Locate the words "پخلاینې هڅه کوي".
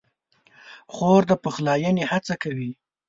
1.43-2.71